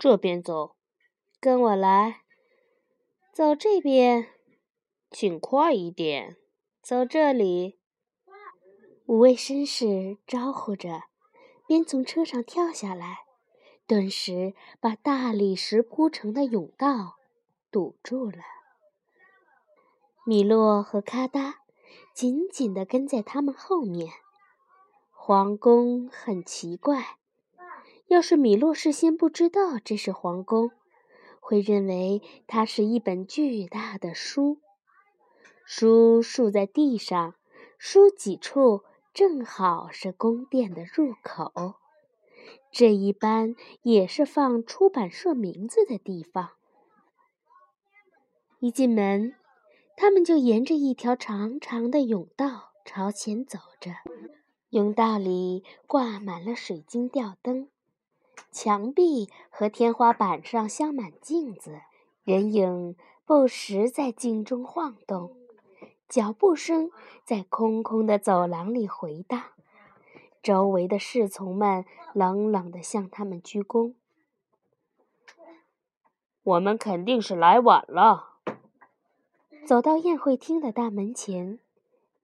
[0.00, 0.76] 这边走，
[1.38, 2.22] 跟我来。
[3.34, 4.28] 走这边，
[5.10, 6.38] 请快一点。
[6.80, 7.78] 走这里。
[9.04, 11.02] 五位绅士招呼着，
[11.66, 13.26] 边从车上跳下来，
[13.86, 17.18] 顿时把大理石铺成的甬道
[17.70, 18.38] 堵住了。
[20.24, 21.56] 米洛和咔哒
[22.14, 24.10] 紧紧地跟在他们后面。
[25.10, 27.18] 皇宫很奇怪，
[28.10, 30.72] 要是米洛事先不知道这是皇宫，
[31.38, 34.58] 会认为它是一本巨大的书，
[35.64, 37.36] 书竖在地上，
[37.78, 38.82] 书脊处
[39.14, 41.76] 正好是宫殿的入口，
[42.72, 46.50] 这一般也是放出版社名字的地方。
[48.58, 49.36] 一进门，
[49.96, 53.92] 他们就沿着一条长长的甬道朝前走着。
[54.72, 57.68] 甬道里挂满了水晶吊灯，
[58.50, 61.80] 墙壁和天花板上镶满镜子，
[62.24, 65.36] 人影不时在镜中晃动，
[66.08, 66.90] 脚步声
[67.24, 69.42] 在空空的走廊里回荡。
[70.42, 71.84] 周围的侍从们
[72.14, 73.94] 冷冷地向他们鞠躬。
[76.42, 78.38] 我们肯定是来晚了。
[79.66, 81.58] 走到宴会厅的大门前，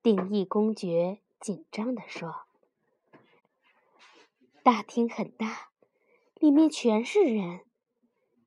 [0.03, 1.19] 定义公爵。
[1.39, 2.47] 紧张地说
[4.65, 5.69] ：“大厅很大，
[6.39, 7.61] 里面全是人，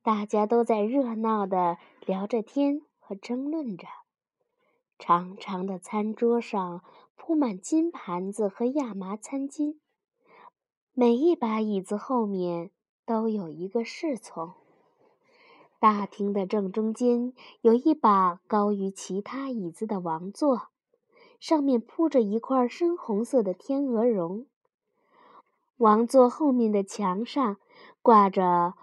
[0.00, 3.88] 大家都在热闹地聊着天和争论着。
[4.96, 6.84] 长长的餐桌上
[7.16, 9.78] 铺满金盘子和亚麻餐巾，
[10.92, 12.70] 每一把椅子后面
[13.04, 14.52] 都有一个侍从。
[15.80, 20.68] 大厅的正中间有一把高于其他椅子的王座。”
[21.40, 24.46] 上面铺着一块深红色的天鹅绒。
[25.80, 27.56] 王座后面的墙上
[28.02, 28.74] 挂着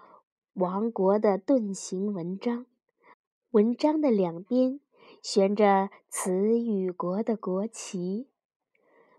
[0.54, 2.66] 王国的盾形纹章，
[3.52, 4.80] 纹章的两边
[5.22, 8.26] 悬着词语国的国旗。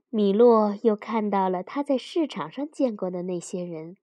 [0.10, 3.96] 米洛又看到了他在市场上见过的那些人，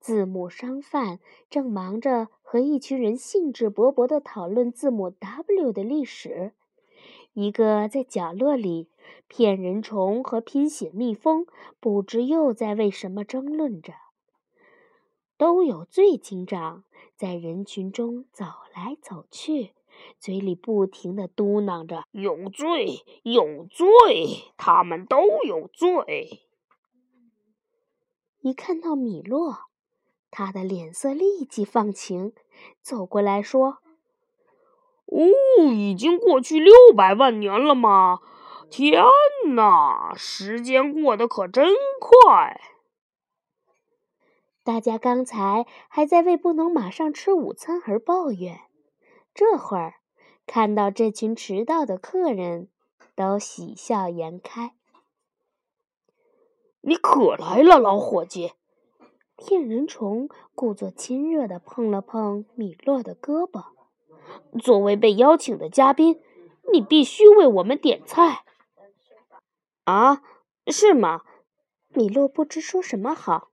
[0.00, 6.54] 字母商贩正忙着和一群人兴致勃勃地讨论字母 W 的历史。
[7.34, 8.88] 一个在角落里，
[9.26, 11.46] 骗人虫和拼写蜜蜂
[11.80, 13.94] 不知又在为什么争论着。
[15.38, 16.84] 都有罪警长
[17.16, 18.44] 在人群中走
[18.74, 19.72] 来走去，
[20.18, 26.42] 嘴里不停地嘟囔着：“有罪，有罪，他们都有罪。”
[28.40, 29.56] 一看到米洛，
[30.30, 32.32] 他的脸色立即放晴，
[32.82, 33.78] 走过来说。
[35.12, 38.20] 哦，已经过去六百万年了吗？
[38.70, 39.04] 天
[39.54, 41.68] 哪，时间过得可真
[42.00, 42.58] 快！
[44.64, 48.60] 大家刚才还在为不能马上吃午餐而抱怨，
[49.34, 49.96] 这会儿
[50.46, 52.68] 看到这群迟到的客人，
[53.14, 54.74] 都喜笑颜开。
[56.80, 58.52] 你可来了，老伙计！
[59.36, 63.71] 骗人虫故作亲热地碰了碰米洛的胳膊。
[64.60, 66.20] 作为被邀请的嘉宾，
[66.72, 68.44] 你必须为我们点菜。
[69.84, 70.22] 啊，
[70.66, 71.22] 是吗？
[71.88, 73.48] 米洛不知说什么好。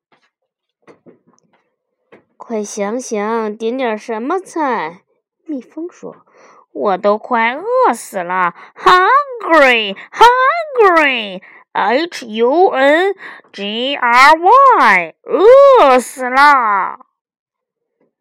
[2.38, 5.04] 快想想，点点什么菜？
[5.46, 6.26] 蜜蜂说
[6.72, 11.42] ：“我都快饿死了，hungry hungry
[11.74, 13.16] h u n
[13.52, 17.08] g r y，饿死了。”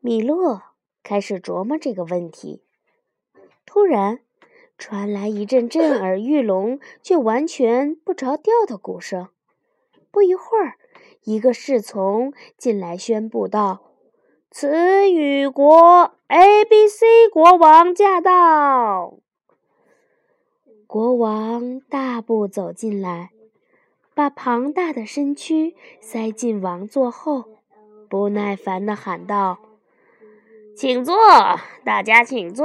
[0.01, 0.63] 米洛。
[1.09, 2.63] 开始琢磨这个问题，
[3.65, 4.21] 突然
[4.77, 9.29] 传来一阵震 耳欲聋却完全不着调的鼓声。
[10.11, 10.75] 不一会儿，
[11.25, 13.95] 一个侍从进来宣布道
[14.53, 19.15] ：“词语国 A B C 国王驾到！”
[20.87, 23.31] 国王大步走进来，
[24.13, 27.47] 把庞大的身躯塞进王座后，
[28.11, 29.61] 不耐烦地喊道。
[30.79, 31.13] 请坐，
[31.85, 32.65] 大家请坐。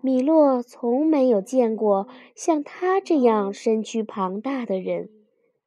[0.00, 2.06] 米洛从没有见过
[2.36, 5.10] 像他这样身躯庞大的人。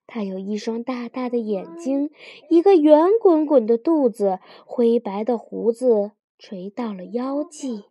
[0.07, 2.09] 他有一双大大的眼睛，
[2.49, 7.83] 一个圆滚滚的肚子，灰白的胡子垂到了腰际。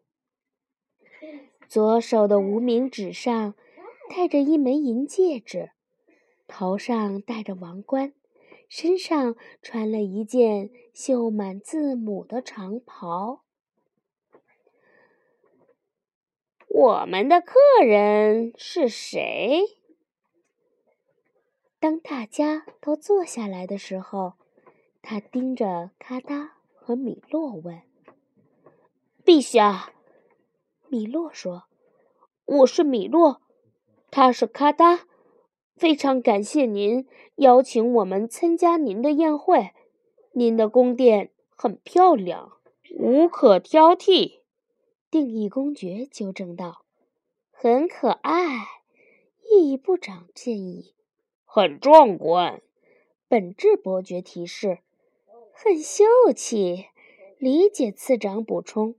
[1.68, 3.52] 左手的无名指上
[4.08, 5.72] 戴着一枚银戒指，
[6.46, 8.14] 头上戴着王冠。
[8.70, 10.68] 身上穿了一件
[11.00, 13.44] 绣满字母的长袍。
[16.66, 17.54] 我们的客
[17.86, 19.62] 人是谁？
[21.78, 24.32] 当大家都坐下来的时候，
[25.00, 27.80] 他盯着咔哒和米洛问
[29.24, 29.92] ：“陛下。”
[30.90, 31.68] 米洛说
[32.44, 33.40] ：“我是米洛，
[34.10, 35.06] 他是咔哒。
[35.76, 37.06] 非常感谢您
[37.36, 39.70] 邀请我们参加您的宴会。
[40.38, 42.52] 您的宫殿很漂亮，
[42.96, 44.38] 无可挑剔。”
[45.10, 46.84] 定义公爵纠正道
[47.50, 48.68] ：“很可爱。”
[49.50, 50.94] 意义部长建议
[51.44, 52.62] ：“很壮观。”
[53.26, 54.78] 本质伯爵提示
[55.52, 56.04] ：“很秀
[56.36, 56.86] 气。”
[57.38, 58.94] 理解次长补充：“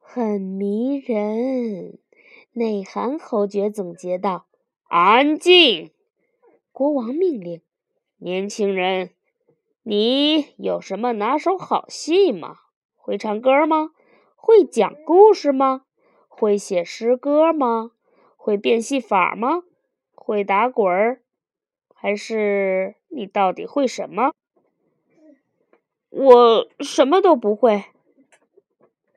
[0.00, 1.98] 很迷人。”
[2.52, 4.46] 内涵侯爵总结道
[4.90, 5.92] ：“安静！”
[6.72, 7.60] 国王命令
[8.18, 9.10] ：“年轻人，
[9.82, 12.58] 你有什么拿手好戏吗？
[12.96, 13.90] 会唱歌吗？
[14.36, 15.86] 会讲故事吗？
[16.28, 17.92] 会写诗歌吗？
[18.36, 19.62] 会变戏法吗？
[20.14, 21.22] 会打滚儿？”
[21.94, 24.32] 还是你到底会什么？
[26.08, 27.84] 我什么都不会。”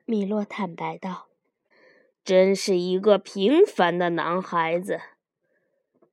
[0.06, 1.28] 米洛坦白道。
[2.24, 5.00] “真是一个平凡的男孩子。”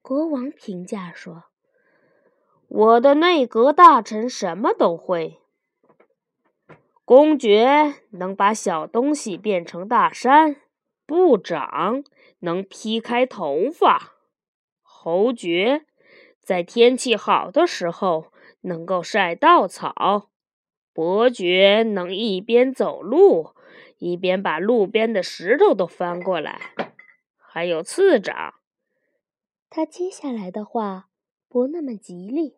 [0.02, 1.46] 国王评价说。
[2.74, 5.42] “我的内阁大臣什么都会。
[7.04, 10.56] 公爵能把小东西变成大山，
[11.06, 12.06] 部长
[12.40, 14.14] 能劈开头发，
[14.82, 15.86] 侯爵。”
[16.42, 18.32] 在天气好的时候，
[18.62, 20.30] 能够晒稻草；
[20.94, 23.54] 伯爵能一边走路，
[23.98, 26.74] 一边把路边的石头都翻过来。
[27.38, 28.54] 还有次长，
[29.70, 31.10] 他接下来的话
[31.48, 32.58] 不那么吉利，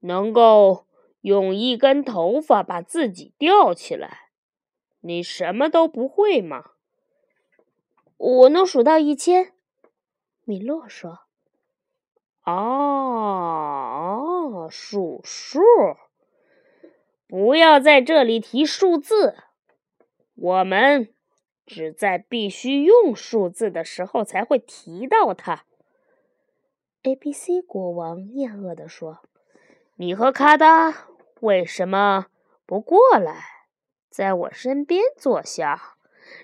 [0.00, 0.86] 能够
[1.20, 4.30] 用一根头发把自己吊起来。
[5.00, 6.72] 你什么都不会吗？
[8.16, 9.52] 我能数到一千。
[10.44, 11.20] 米洛说。
[12.44, 13.58] 哦，
[14.70, 15.60] 数数，
[17.26, 19.36] 不要在这里提数字。
[20.34, 21.12] 我们
[21.66, 25.66] 只在必须用数字的时候才会提到它。
[27.02, 29.20] A、B、C 国王厌恶地说
[30.00, 31.08] ：“你和卡达
[31.40, 32.26] 为什么
[32.64, 33.66] 不过来，
[34.08, 35.96] 在我身边坐下？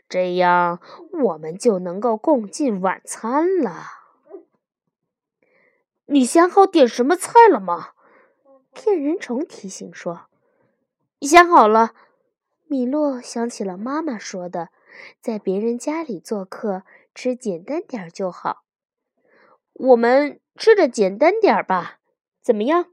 [0.09, 0.81] 这样
[1.23, 3.85] 我们就能够共进晚餐了。”
[6.07, 7.91] 你想好点什么菜了吗？
[8.73, 10.27] 骗人虫提醒说
[11.23, 11.95] ：“想好了。”
[12.67, 14.71] 米洛想起了妈妈说的，
[15.21, 16.83] 在别人家里做客，
[17.15, 18.65] 吃简单点就好。
[19.75, 22.01] 我们吃的简单点吧，
[22.43, 22.87] 怎么样？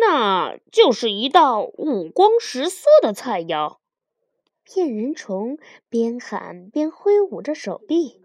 [0.00, 3.78] 那就是一道五光十色的菜肴。
[4.64, 5.58] 骗人虫
[5.88, 8.20] 边喊边挥舞着手臂。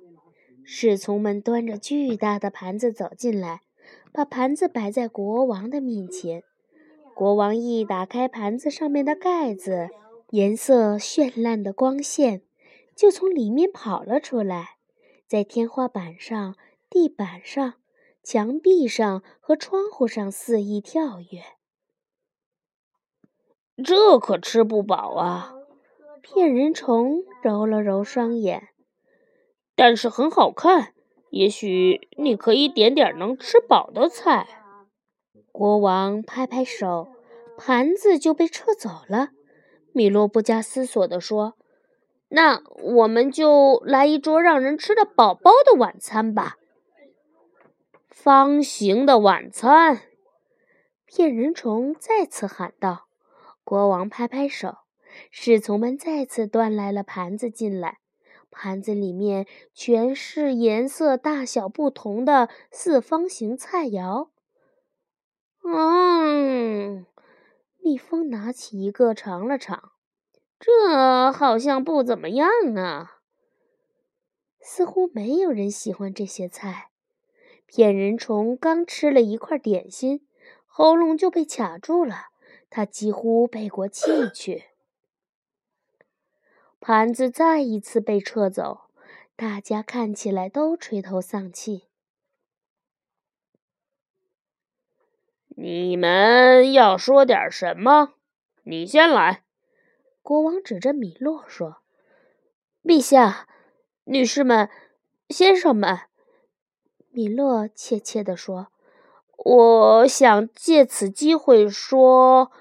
[0.66, 3.62] 侍从们端着巨大的盘子走进来，
[4.12, 6.44] 把盘子摆在国王的面前。
[7.16, 9.90] 国王一打开盘子上面的盖子，
[10.32, 12.42] 颜色绚烂的光线
[12.96, 14.78] 就从里面跑了出来，
[15.28, 16.56] 在天花板上、
[16.90, 17.76] 地板上、
[18.24, 21.44] 墙壁上和窗户上肆意跳跃。
[23.84, 25.54] 这可吃不饱啊！
[26.22, 28.70] 骗人虫揉了揉双眼。
[29.76, 30.94] 但是很好看，
[31.32, 34.48] 也许你可以点点能吃饱的菜。
[35.52, 37.10] 国王拍拍手，
[37.58, 39.30] 盘子就被撤走了。
[39.92, 41.56] 米洛不加思索地说
[42.30, 46.58] ：“那我们就来一桌让人吃得饱饱的晚餐吧。”
[48.24, 50.02] 方形的晚餐，
[51.06, 53.10] 骗人虫再次喊道。
[53.66, 54.78] 国王拍拍手，
[55.30, 58.00] 侍从们再次端来了盘子进来。
[58.50, 64.30] 盘子里面全是颜色大小不同的四方形菜肴。
[65.66, 67.06] 嗯，
[67.82, 69.92] 蜜蜂拿起一个尝了尝，
[70.58, 73.18] 这好像不怎么样啊。
[74.62, 76.93] 似乎没有人喜欢这些菜。
[77.66, 80.26] 骗人虫刚吃了一块点心，
[80.66, 82.28] 喉咙就被卡住了，
[82.70, 84.66] 他几乎背过气去。
[86.80, 88.90] 盘子再一次被撤走，
[89.36, 91.88] 大家看起来都垂头丧气。
[95.56, 98.16] 你们要说点什么？
[98.64, 99.44] 你先来。
[100.22, 101.78] 国王指着米洛说
[102.84, 103.48] ：“陛下，
[104.06, 104.70] 女士们，
[105.30, 106.02] 先生们。”
[107.16, 108.70] 米洛怯怯地说
[109.38, 112.52] ：“我想借此机会说，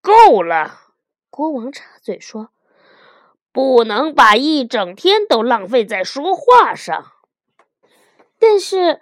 [0.00, 0.80] 够了。”
[1.28, 2.48] 国王插嘴说。
[3.52, 7.12] 不能把一整天都浪费在说话上。
[8.38, 9.00] 但是，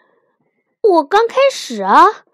[0.80, 2.24] 我刚开始啊！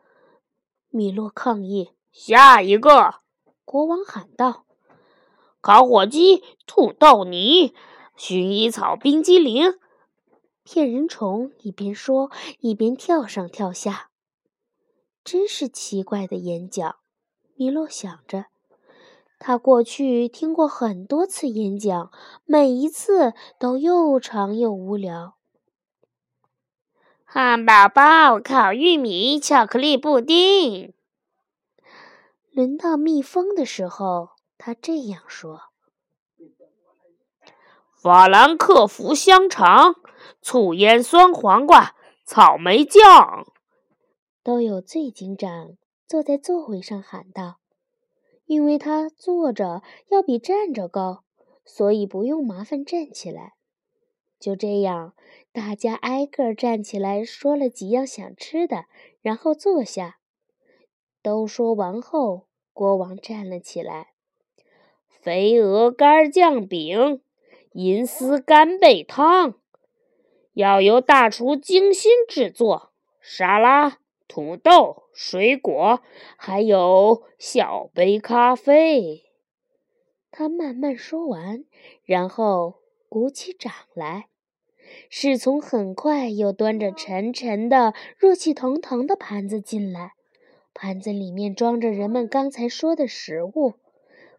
[0.91, 1.91] 米洛抗议。
[2.13, 3.17] 下一个，
[3.65, 4.65] 国王喊道
[5.61, 7.75] ：“烤火鸡、土豆泥、
[8.17, 9.77] 薰衣草冰激凌。”
[10.65, 14.11] 骗人虫一边说一边跳上跳下。
[15.23, 16.97] 真是奇怪的演讲，
[17.55, 18.47] 米洛想着。
[19.39, 22.11] 他过去听过很多次演讲，
[22.45, 25.37] 每一次都又长又无聊。
[27.25, 30.95] 汉堡包、烤玉米、巧克力布丁。
[32.53, 35.63] 轮到蜜蜂的时候，他这样说
[38.01, 39.97] ：“法兰克福香肠、
[40.43, 43.47] 醋腌酸黄瓜、草莓酱。”
[44.43, 45.77] 都有醉警长
[46.07, 47.59] 坐在座位上喊道。
[48.47, 51.25] 因为他坐着要比站着高，
[51.65, 53.55] 所以不用麻烦站起来。
[54.39, 55.15] 就这样，
[55.51, 58.85] 大家挨个站起来说了几样想吃的，
[59.23, 60.19] 然后坐下。
[61.23, 64.09] 都说完后，国王站了起来
[65.09, 67.23] ：“肥鹅肝酱饼、
[67.73, 69.55] 银丝干贝汤，
[70.55, 72.91] 要由大厨精心制作。
[73.21, 76.01] 沙拉。”土豆、水果，
[76.37, 79.23] 还有小杯咖啡。
[80.33, 81.65] 他慢慢说完，
[82.05, 84.29] 然后鼓起掌来。
[85.11, 90.15] 侍从很快又端着沉沉的、热气腾腾的盘子进来，
[90.73, 93.75] 盘子里面装着人们刚才说的食物。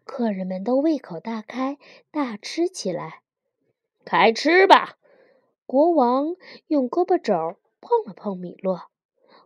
[0.04, 1.78] 客人们都胃口大开，
[2.10, 3.22] 大吃起来。
[4.04, 4.98] 开吃吧！
[5.66, 6.36] 国王
[6.68, 8.82] 用胳膊肘碰了碰米洛。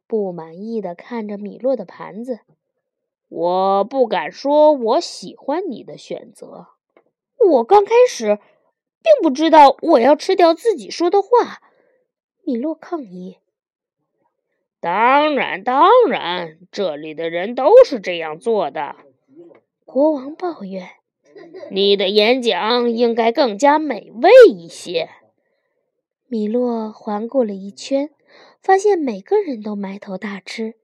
[0.06, 2.40] 不满意的看着米洛的盘子，
[3.28, 6.66] 我不敢说我喜欢你的选择。
[7.38, 8.40] 我刚开始
[9.02, 11.62] 并不知道我要吃掉自己说的话。
[12.42, 13.38] 米洛抗议。
[14.80, 18.96] 当然，当然，这里的人都是这样做的。
[19.84, 20.88] 国王抱怨。
[21.70, 25.08] 你的演讲应该更加美味一些。
[26.30, 28.08] 米洛环顾了一圈。
[28.62, 30.74] 发现每个人都埋头大吃，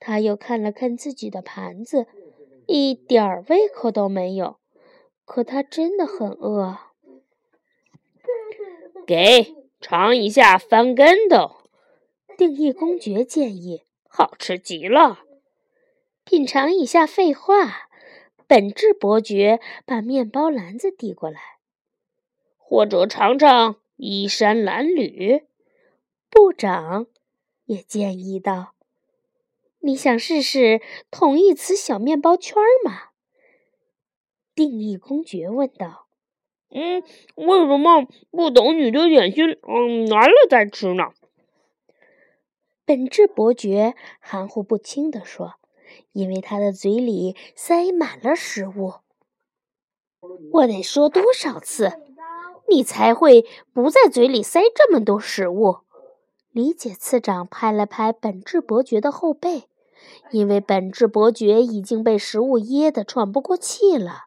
[0.00, 2.06] 他又看了看自己的盘子，
[2.66, 4.56] 一点儿胃口都没有。
[5.26, 6.78] 可他真的很饿。
[9.06, 11.56] 给尝一下翻跟斗，
[12.36, 13.84] 定义公爵建议。
[14.08, 15.20] 好吃极了。
[16.24, 17.88] 品尝一下废话，
[18.46, 21.40] 本质伯爵把面包篮子递过来。
[22.56, 25.44] 或者尝尝衣衫褴褛，
[26.30, 27.06] 部长。
[27.66, 28.72] 也建议道
[29.80, 33.10] ：“你想试试同义词小面包圈吗？”
[34.56, 36.06] 定义公爵问道。
[36.72, 37.02] “嗯，
[37.34, 41.04] 为什么不等你的点心嗯来了再吃呢？”
[42.86, 45.56] 本质伯爵含糊不清地说
[46.12, 48.94] ：“因为他的嘴里塞满了食物。”
[50.52, 52.00] 我得说多少次，
[52.68, 55.78] 你才会不在嘴里塞这么多食物？
[56.50, 59.68] 理解次长拍了拍本质伯爵的后背，
[60.30, 64.24] 因为本质伯爵已经被食物噎得喘不过气了。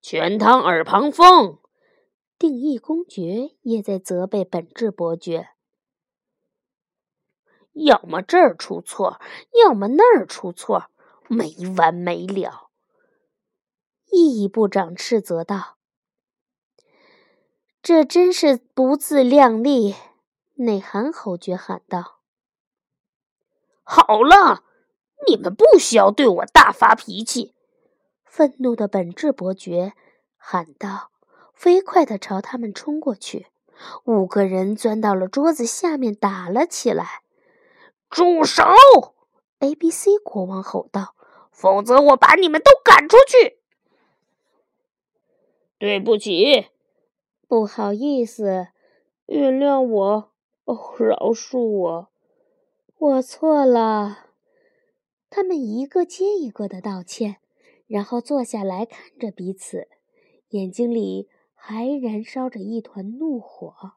[0.00, 1.58] 全汤耳旁风，
[2.38, 5.50] 定义公爵也在责备本质伯爵。
[7.72, 9.20] 要么这儿出错，
[9.64, 10.86] 要么那儿出错，
[11.28, 12.70] 没完没了。
[14.12, 15.76] 意义部长斥责道
[17.84, 19.94] ：“这真是不自量力！”
[20.56, 22.20] 内涵侯爵喊道
[23.84, 24.64] ：“好了，
[25.26, 27.54] 你们不需要对我大发脾气。”
[28.24, 29.92] 愤怒的本质伯爵
[30.38, 31.10] 喊道，
[31.52, 33.48] 飞快地朝他们冲过去。
[34.04, 37.20] 五个人钻到了桌子下面，打了起来。
[38.08, 38.64] “住手
[39.58, 41.14] ！”A、B、C 国王吼道
[41.52, 43.58] ，“否则我把你们都赶出去。”
[45.78, 46.68] 对不起，
[47.54, 48.66] 不好意思，
[49.26, 50.32] 原谅我。
[50.64, 52.08] 哦，饶恕我，
[52.98, 54.30] 我错了。
[55.30, 57.36] 他们一个接一个的道歉，
[57.86, 59.86] 然后坐下来看着彼此，
[60.48, 63.92] 眼睛里还燃烧着一团怒火。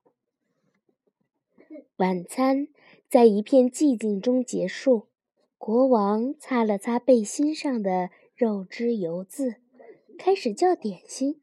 [1.95, 2.67] 晚餐
[3.09, 5.07] 在一片寂静中结束。
[5.57, 9.55] 国王擦了擦背心上的肉汁油渍，
[10.19, 11.41] 开始叫点心。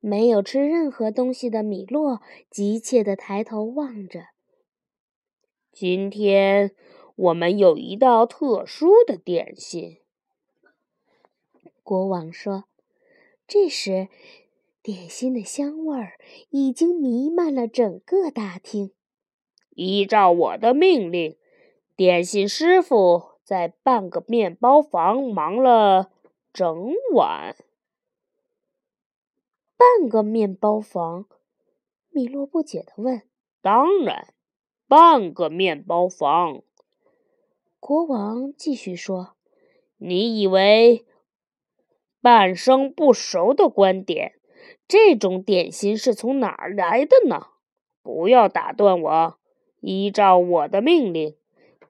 [0.00, 4.26] 没有吃任何东西的米洛急切地抬头望着。
[5.72, 6.72] 今天
[7.16, 9.98] 我们有一道特殊的点心，
[11.82, 12.64] 国王说。
[13.48, 14.08] 这时，
[14.82, 16.14] 点心的香味儿
[16.50, 18.90] 已经弥漫了整个大厅。
[19.70, 21.36] 依照我的命令，
[21.94, 26.10] 点心师傅在半个面包房忙了
[26.52, 27.54] 整晚。
[29.76, 31.26] 半个面包房？
[32.10, 33.22] 米洛不解地问。
[33.60, 34.32] “当然，
[34.88, 36.62] 半个面包房。”
[37.78, 39.36] 国王继续说。
[39.98, 41.04] “你以为
[42.20, 44.32] 半生不熟的观点，
[44.88, 47.48] 这种点心是从哪儿来的呢？
[48.02, 49.38] 不要打断我，
[49.80, 51.36] 依照我的命令，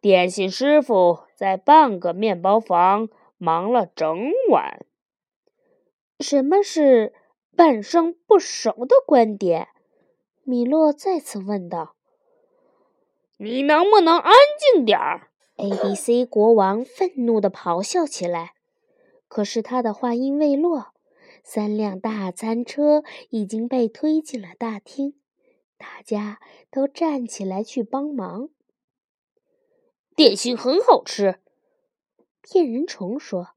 [0.01, 4.85] 点心师傅在半个面包房忙了整晚。”
[6.19, 7.13] 什么是？
[7.57, 9.69] 半生不熟的观点，
[10.43, 11.97] 米洛再次问道
[13.39, 18.53] ：“你能不能安静点儿？”A、B、C 国王愤怒地咆哮起来。
[19.27, 20.89] 可是他的话音未落，
[21.43, 25.15] 三辆大餐车已经被推进了大厅，
[25.79, 26.39] 大家
[26.71, 28.51] 都站起来去帮忙。
[30.15, 31.41] 点心很好吃，
[32.43, 33.49] 骗人虫说：“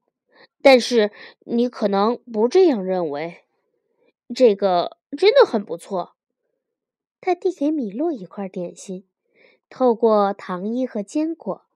[0.62, 3.44] 但是你可能不这样认为。”
[4.34, 6.16] 这个真的很不错。
[7.20, 9.06] 他递给米洛一块点心，
[9.68, 11.66] 透过糖衣和坚果，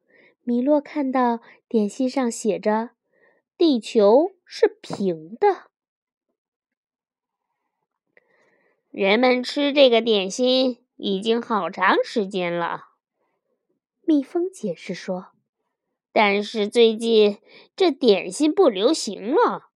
[0.42, 2.90] 米洛看到点心上写着
[3.58, 5.70] ：“地球是平的。”
[8.90, 12.90] 人们吃这个点心已经好长时间了，
[14.02, 15.32] 蜜蜂解释说。
[16.12, 17.38] 但是最近
[17.74, 19.70] 这点心不流行了。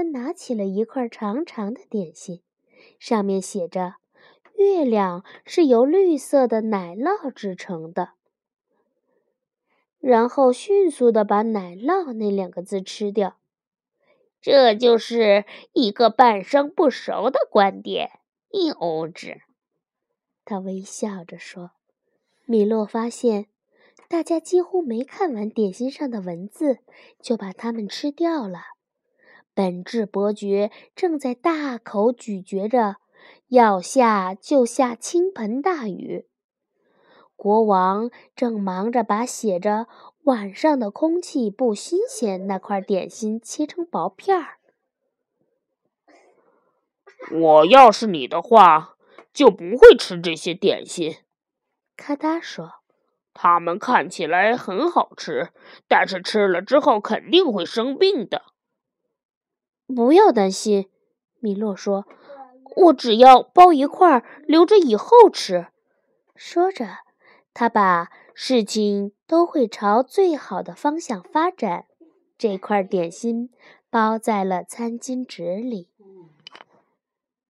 [0.00, 2.40] 他拿起了一块长长的点心，
[2.98, 3.96] 上面写着
[4.56, 8.12] “月亮是由绿色的奶酪制成的”，
[10.00, 13.36] 然后迅速的把“奶酪”那两个字吃掉。
[14.40, 18.08] 这就是一个半生不熟的观点，
[18.48, 19.40] 幼稚。
[20.46, 21.72] 他微笑着说。
[22.46, 23.48] 米洛发现，
[24.08, 26.78] 大家几乎没看完点心上的文字，
[27.20, 28.60] 就把它们吃掉了。
[29.60, 32.96] 本质伯爵正在大口咀嚼着，
[33.48, 36.26] 要下就下倾盆大雨。
[37.36, 39.86] 国王正忙着把写着
[40.24, 44.56] “晚上的空气不新鲜”那块点心切成薄片儿。
[47.30, 48.96] 我要是你的话，
[49.30, 51.16] 就不会吃这些点心。
[51.98, 52.76] 咔嗒说
[53.34, 55.50] ：“它们看起来很好吃，
[55.86, 58.44] 但是吃了之后肯定会生病的。”
[59.90, 60.88] 不要担心，
[61.40, 62.06] 米洛说
[62.76, 65.66] ：“我只要包一块，留着以后吃。”
[66.34, 66.86] 说着，
[67.52, 71.84] 他把事情都会朝最好的方向发展。
[72.38, 73.50] 这块点心
[73.90, 75.89] 包在了餐巾纸里。